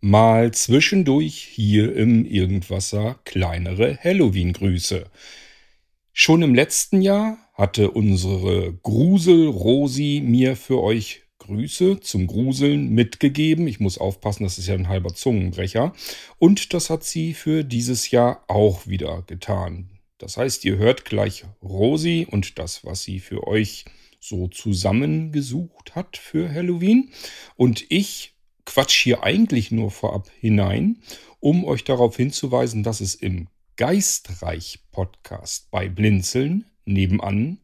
[0.00, 5.04] mal zwischendurch hier im Irgendwasser kleinere Halloween-Grüße.
[6.12, 13.66] Schon im letzten Jahr hatte unsere Grusel Rosi mir für euch Grüße zum Gruseln mitgegeben.
[13.66, 15.92] Ich muss aufpassen, das ist ja ein halber Zungenbrecher.
[16.38, 19.90] Und das hat sie für dieses Jahr auch wieder getan.
[20.18, 23.84] Das heißt, ihr hört gleich Rosi und das, was sie für euch
[24.20, 27.10] so zusammengesucht hat für Halloween.
[27.56, 28.34] Und ich
[28.68, 30.98] quatsch hier eigentlich nur vorab hinein,
[31.40, 37.58] um euch darauf hinzuweisen, dass es im Geistreich-Podcast bei Blinzeln nebenan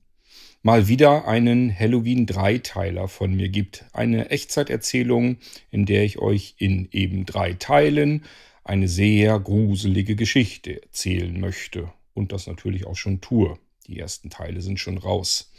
[0.64, 3.84] mal wieder einen Halloween-Dreiteiler von mir gibt.
[3.92, 5.36] Eine Echtzeiterzählung,
[5.70, 8.24] in der ich euch in eben drei Teilen
[8.64, 11.92] eine sehr gruselige Geschichte erzählen möchte.
[12.14, 13.58] Und das natürlich auch schon tue.
[13.86, 15.52] Die ersten Teile sind schon raus.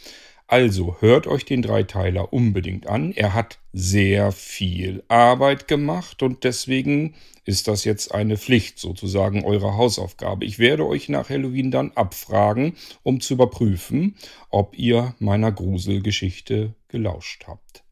[0.48, 3.12] Also hört euch den Dreiteiler unbedingt an.
[3.13, 9.76] Er hat sehr viel Arbeit gemacht und deswegen ist das jetzt eine Pflicht, sozusagen eure
[9.76, 10.45] Hausaufgabe.
[10.45, 14.16] Ich werde euch nach Halloween dann abfragen, um zu überprüfen,
[14.50, 17.83] ob ihr meiner Gruselgeschichte gelauscht habt.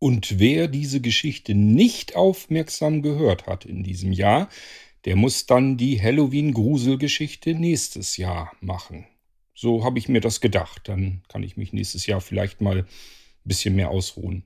[0.00, 4.48] Und wer diese Geschichte nicht aufmerksam gehört hat in diesem Jahr,
[5.04, 9.06] der muss dann die Halloween-Gruselgeschichte nächstes Jahr machen.
[9.54, 10.88] So habe ich mir das gedacht.
[10.88, 12.86] Dann kann ich mich nächstes Jahr vielleicht mal ein
[13.44, 14.44] bisschen mehr ausruhen.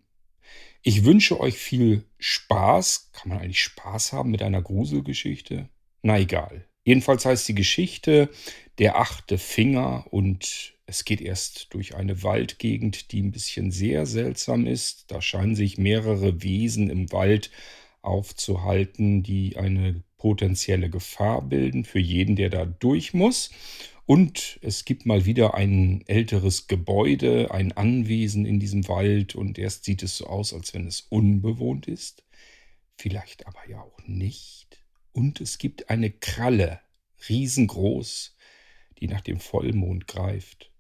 [0.82, 3.10] Ich wünsche euch viel Spaß.
[3.12, 5.68] Kann man eigentlich Spaß haben mit einer Gruselgeschichte?
[6.02, 6.68] Na egal.
[6.84, 8.30] Jedenfalls heißt die Geschichte
[8.78, 14.66] Der achte Finger und es geht erst durch eine Waldgegend, die ein bisschen sehr seltsam
[14.66, 15.10] ist.
[15.10, 17.50] Da scheinen sich mehrere Wesen im Wald
[18.00, 23.50] aufzuhalten, die eine potenzielle Gefahr bilden für jeden, der da durch muss.
[24.08, 29.84] Und es gibt mal wieder ein älteres Gebäude, ein Anwesen in diesem Wald und erst
[29.84, 32.24] sieht es so aus, als wenn es unbewohnt ist.
[32.96, 34.82] Vielleicht aber ja auch nicht.
[35.12, 36.80] Und es gibt eine Kralle,
[37.28, 38.34] riesengroß,
[38.98, 40.72] die nach dem Vollmond greift.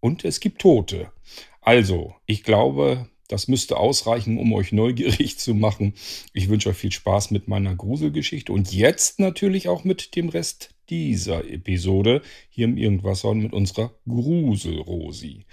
[0.00, 1.12] Und es gibt Tote.
[1.60, 5.94] Also, ich glaube, das müsste ausreichen, um euch neugierig zu machen.
[6.32, 10.71] Ich wünsche euch viel Spaß mit meiner Gruselgeschichte und jetzt natürlich auch mit dem Rest
[10.90, 15.46] dieser Episode hier im Irgendwasser und mit unserer Gruselrosi.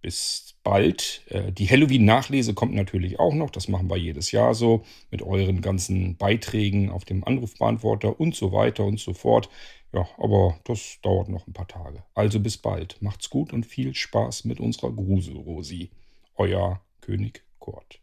[0.00, 1.22] Bis bald.
[1.28, 3.50] Äh, die Halloween-Nachlese kommt natürlich auch noch.
[3.50, 4.84] Das machen wir jedes Jahr so.
[5.10, 9.48] Mit euren ganzen Beiträgen auf dem Anrufbeantworter und so weiter und so fort.
[9.92, 12.02] Ja, aber das dauert noch ein paar Tage.
[12.14, 13.00] Also bis bald.
[13.00, 15.90] Macht's gut und viel Spaß mit unserer Gruselrosi.
[16.36, 18.00] Euer König Kurt.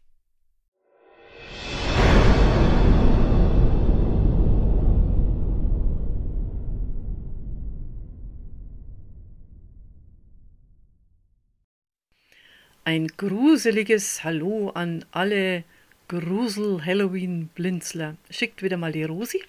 [12.84, 15.62] Ein gruseliges Hallo an alle
[16.08, 18.16] Grusel-Halloween-Blinzler.
[18.28, 19.40] Schickt wieder mal die Rosi.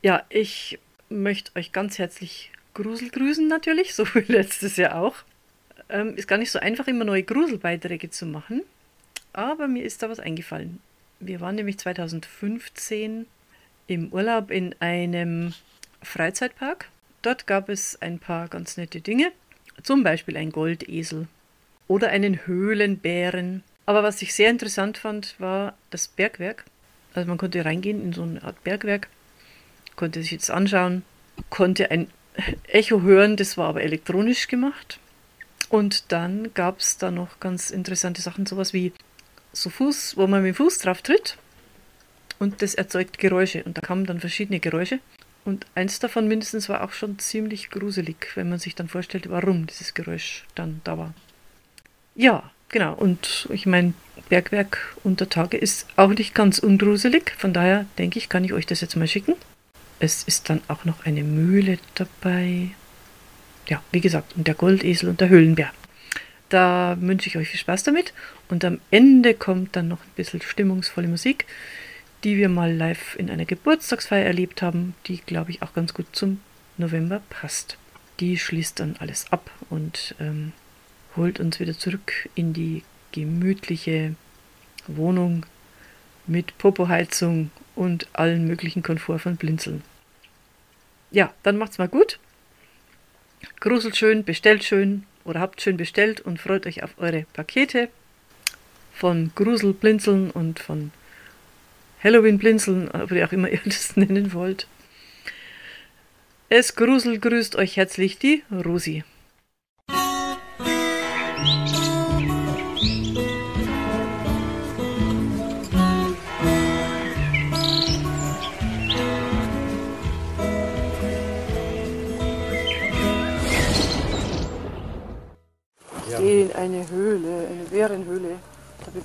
[0.00, 0.78] Ja, ich
[1.10, 5.16] möchte euch ganz herzlich Grusel grüßen natürlich, so wie letztes Jahr auch.
[5.90, 8.62] Ähm, ist gar nicht so einfach, immer neue Gruselbeiträge zu machen,
[9.34, 10.80] aber mir ist da was eingefallen.
[11.18, 13.26] Wir waren nämlich 2015
[13.88, 15.52] im Urlaub in einem
[16.02, 16.88] Freizeitpark.
[17.20, 19.32] Dort gab es ein paar ganz nette Dinge,
[19.82, 21.28] zum Beispiel ein Goldesel
[21.90, 23.64] oder einen Höhlenbären.
[23.84, 26.64] Aber was ich sehr interessant fand, war das Bergwerk.
[27.14, 29.08] Also man konnte reingehen in so eine Art Bergwerk,
[29.96, 31.02] konnte sich jetzt anschauen,
[31.50, 32.06] konnte ein
[32.68, 35.00] Echo hören, das war aber elektronisch gemacht.
[35.68, 38.92] Und dann gab es da noch ganz interessante Sachen, sowas wie
[39.52, 41.38] so Fuß, wo man mit dem Fuß drauf tritt
[42.38, 43.64] und das erzeugt Geräusche.
[43.64, 45.00] Und da kamen dann verschiedene Geräusche.
[45.44, 49.66] Und eins davon mindestens war auch schon ziemlich gruselig, wenn man sich dann vorstellt, warum
[49.66, 51.14] dieses Geräusch dann da war.
[52.14, 52.94] Ja, genau.
[52.94, 53.94] Und ich meine,
[54.28, 57.32] Bergwerk unter Tage ist auch nicht ganz ungruselig.
[57.36, 59.34] Von daher denke ich, kann ich euch das jetzt mal schicken.
[59.98, 62.70] Es ist dann auch noch eine Mühle dabei.
[63.68, 65.70] Ja, wie gesagt, und der Goldesel und der Höhlenbär.
[66.48, 68.12] Da wünsche ich euch viel Spaß damit.
[68.48, 71.46] Und am Ende kommt dann noch ein bisschen stimmungsvolle Musik,
[72.24, 76.06] die wir mal live in einer Geburtstagsfeier erlebt haben, die, glaube ich, auch ganz gut
[76.12, 76.40] zum
[76.76, 77.78] November passt.
[78.18, 80.52] Die schließt dann alles ab und ähm,
[81.16, 84.14] holt uns wieder zurück in die gemütliche
[84.86, 85.46] Wohnung
[86.26, 89.82] mit Popoheizung und allen möglichen Komfort von Blinzeln.
[91.10, 92.18] Ja, dann macht's mal gut.
[93.58, 97.88] Gruselt schön, bestellt schön oder habt schön bestellt und freut euch auf eure Pakete
[98.92, 100.92] von Grusel Blinzeln und von
[102.02, 104.66] Halloween Blinzeln, wie auch immer ihr das nennen wollt.
[106.48, 109.04] Es Grusel grüßt euch herzlich die Rosi.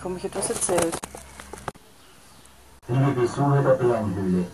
[0.05, 0.95] Bekomme ich etwas erzählt.
[2.87, 4.45] Liebe Besucher der Bärenhöhle,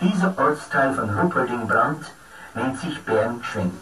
[0.00, 2.12] dieser Ortsteil von Ruppolding-Brandt
[2.54, 3.72] nennt sich Bärenschwenk.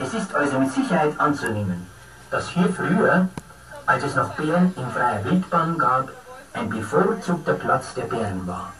[0.00, 1.86] Es ist also mit Sicherheit anzunehmen,
[2.32, 3.28] dass hier früher,
[3.86, 6.08] als es noch Bären in freier Wildbahn gab,
[6.52, 8.72] ein bevorzugter Platz der Bären war.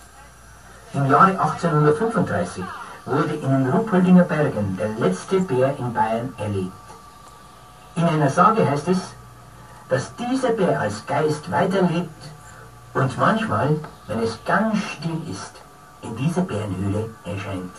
[0.94, 2.64] Im Jahre 1835
[3.04, 6.72] wurde in den Ruppoldinger Bergen der letzte Bär in Bayern erlegt.
[7.94, 9.15] In einer Sage heißt es,
[9.88, 12.10] dass dieser Bär als Geist weiterlebt
[12.94, 15.52] und manchmal, wenn es ganz still ist,
[16.02, 17.72] in dieser Bärenhöhle erscheint.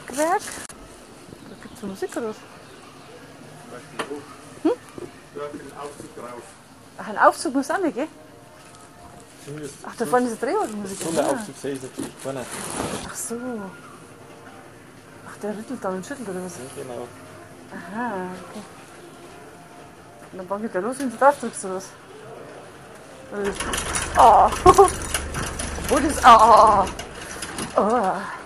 [0.00, 0.42] Bergwerk.
[1.48, 2.36] Da gibt es Musik oder was?
[4.62, 4.72] Hm?
[6.98, 8.08] Ach, ein Aufzug muss auch nicht, gell?
[9.84, 10.98] Ach, da vorne ist eine Drehorgelmusik.
[11.00, 11.32] So eine Ah.
[11.32, 12.44] Aufzug sehe ich natürlich vorne.
[13.08, 13.36] Ach so.
[15.26, 16.52] Ach, der rüttelt dann und schüttelt oder was?
[16.56, 17.08] Ja, genau.
[17.72, 18.12] Aha,
[18.50, 18.62] okay.
[20.32, 21.88] Und dann bauen wir da los, wenn du drauf drückst oder was?
[24.20, 24.50] Oh.
[24.64, 26.16] Obwohl das.
[26.24, 26.84] Oh.
[27.76, 27.80] oh.
[27.80, 28.37] oh.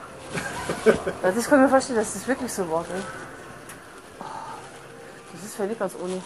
[0.84, 0.94] Ja,
[1.31, 2.84] das kann ich mir vorstellen, dass das wirklich so war?
[2.84, 4.25] Oh.
[5.32, 6.20] Das ist völlig ganz ohne.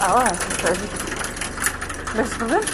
[0.00, 0.90] Aua, das ist völlig.
[2.14, 2.64] Möchtest du probieren?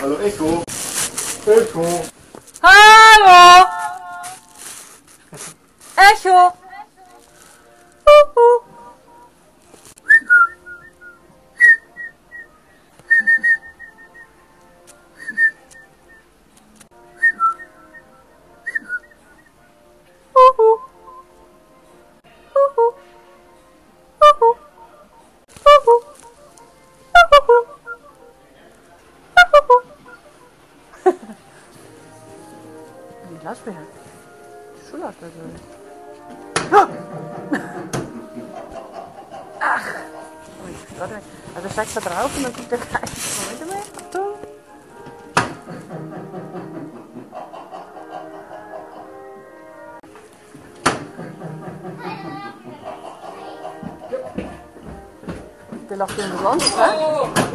[0.00, 0.62] Hallo Echo.
[1.46, 2.04] Echo.
[2.62, 3.66] Hallo!
[5.96, 6.52] Echo!
[33.48, 33.78] Die Lautsprecher.
[34.90, 35.32] Schullautsprecher.
[39.60, 39.80] Ach!
[40.66, 41.14] Ui, Warte,
[41.54, 42.90] also steigst da drauf und dann kommt der Geist.
[43.40, 43.78] Moment mal.
[44.04, 44.34] Achtung.
[55.88, 57.47] Der lacht in den Land, ne?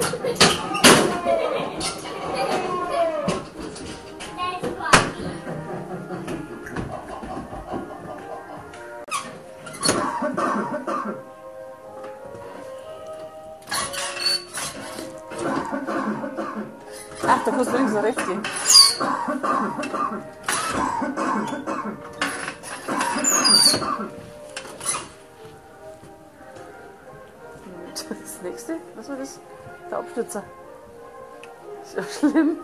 [17.93, 18.41] Und rechts gehen.
[27.93, 29.39] Das nächste, was war das?
[29.91, 30.43] Der Abstürzer.
[31.83, 32.57] Ist ja schlimm.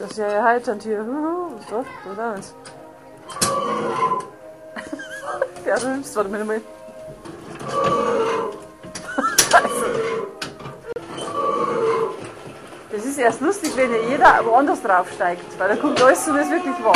[0.00, 1.06] Das ist ja erheiternd hier.
[1.06, 1.84] Was das?
[2.16, 2.54] Was ist das?
[5.66, 6.44] Der rülpst, warte mal.
[6.46, 6.60] mal.
[12.90, 16.38] Das ist erst lustig, wenn ja jeder woanders draufsteigt, weil dann kommt alles so, wie
[16.38, 16.94] es wirklich war.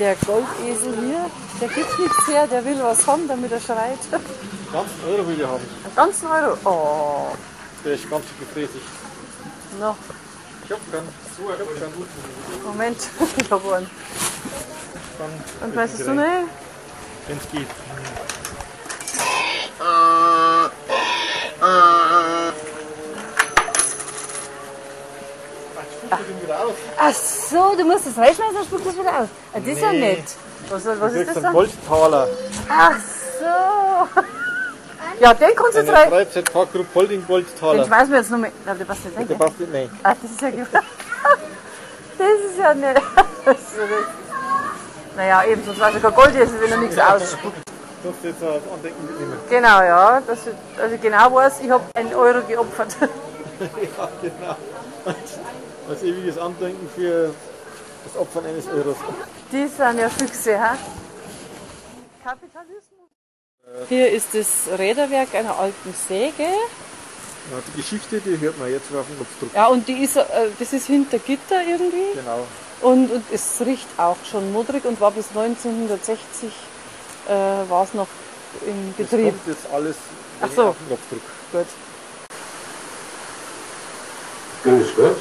[0.00, 1.30] Der Goldesel hier,
[1.60, 3.98] der gibt nichts her, der will was haben, damit er schreit.
[4.72, 5.62] Ganz Euro will ich haben.
[5.84, 6.56] Einen ganzen Euro.
[6.64, 7.36] Oh,
[7.84, 8.80] Der ist ganz gefräßig.
[9.78, 9.94] no,
[10.64, 11.08] Ich hab keinen.
[11.36, 12.64] So, ich hab keinen.
[12.64, 12.96] Moment,
[13.36, 13.90] ich hab einen.
[15.18, 16.26] Dann Und weißt du nicht?
[17.28, 17.66] Wenn es geht.
[25.76, 26.74] Ach, spuckt ihn wieder aus.
[27.02, 29.28] Ach so, du musst das reinschmeißen, dann spuckt das wieder aus.
[29.54, 30.00] Ah, das ist ja Nee.
[30.16, 30.24] nett.
[30.68, 31.52] Was, was ist das einen dann?
[31.54, 32.28] Goldtaler.
[32.68, 32.96] Ach
[33.40, 34.20] so.
[35.20, 36.08] Ja, den kannst du jetzt Eine rein.
[36.10, 37.84] Freizeitparkgruppe Holding Den Goldtaler.
[37.86, 38.52] schmeißen wir jetzt noch mit.
[38.66, 39.26] Aber der passt nicht rein.
[39.28, 39.46] Der gell?
[39.46, 39.90] passt nicht, nein.
[40.02, 40.66] Ach, das ist ja gut.
[42.18, 42.96] Das ist ja nett.
[43.46, 44.06] Das ist ja nett.
[45.16, 47.56] Naja, eben, sonst war es ja kein Gold, jetzt, wenn er nichts ausspuckt.
[48.02, 49.36] Du jetzt als Andenken mitnehmen?
[49.50, 50.22] Genau, ja.
[50.32, 52.96] Ich, also genau weiß, ich habe einen Euro geopfert.
[53.00, 54.56] ja, genau.
[55.90, 57.34] Als, ewiges Andenken für
[58.04, 58.96] das Opfern eines Euros.
[59.50, 60.78] Die sind ja Füchse, ha?
[62.22, 63.08] Kapitalismus.
[63.88, 66.44] Hier ist das Räderwerk einer alten Säge.
[66.44, 69.50] Ja, die Geschichte, die hört man jetzt auf dem Knopfdruck.
[69.54, 70.24] Ja, und die ist, äh,
[70.58, 72.14] das ist hinter Gitter irgendwie.
[72.14, 72.46] Genau.
[72.82, 76.52] Und, und es riecht auch schon modrig und war bis 1960
[77.28, 77.32] äh,
[77.68, 78.06] war es noch
[78.64, 79.30] im Das Betrieb.
[79.30, 79.96] kommt jetzt alles
[80.40, 80.62] Ach so.
[80.68, 81.20] auf den Knopfdruck.
[81.52, 81.66] Gut.
[84.62, 85.16] Grüß Gott.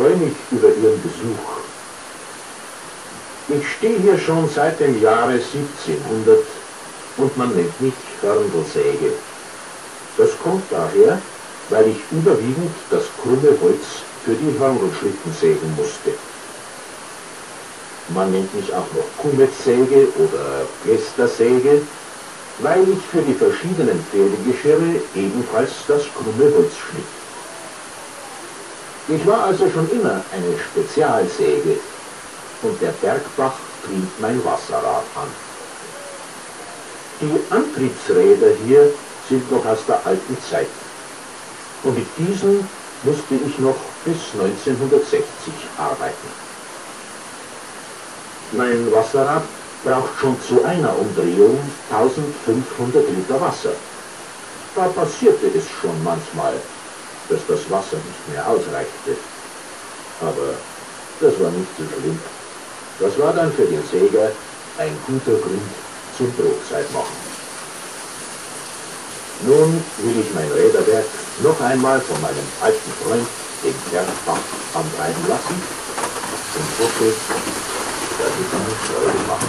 [0.00, 1.60] Freue mich über Ihren Besuch.
[3.48, 6.38] Ich stehe hier schon seit dem Jahre 1700
[7.18, 7.92] und man nennt mich
[8.22, 9.12] Hörndelsäge.
[10.16, 11.18] Das kommt daher,
[11.68, 13.84] weil ich überwiegend das krumme Holz
[14.24, 16.12] für die Hörndelschlitten sägen musste.
[18.14, 21.82] Man nennt mich auch noch Kummetsäge oder Plästersäge,
[22.60, 27.19] weil ich für die verschiedenen Pferdegeschirre ebenfalls das krumme Holz schnitt.
[29.12, 31.78] Ich war also schon immer eine Spezialsäge
[32.62, 35.26] und der Bergbach trieb mein Wasserrad an.
[37.20, 38.92] Die Antriebsräder hier
[39.28, 40.68] sind noch aus der alten Zeit
[41.82, 42.68] und mit diesen
[43.02, 45.24] musste ich noch bis 1960
[45.76, 46.28] arbeiten.
[48.52, 49.42] Mein Wasserrad
[49.82, 51.58] braucht schon zu einer Umdrehung
[51.90, 53.72] 1500 Liter Wasser.
[54.76, 56.54] Da passierte es schon manchmal,
[57.30, 59.16] dass das Wasser nicht mehr ausreichte.
[60.20, 60.54] Aber
[61.20, 62.18] das war nicht so schlimm.
[62.98, 64.32] Das war dann für den Säger
[64.78, 65.62] ein guter Grund
[66.18, 67.16] zum Brotzeit machen.
[69.46, 71.06] Nun will ich mein Räderwerk
[71.42, 73.26] noch einmal von meinem alten Freund,
[73.64, 74.44] dem Bergbach,
[74.74, 75.62] antreiben lassen
[76.56, 77.14] und hoffe,
[78.18, 79.48] dass es ihm Freude macht.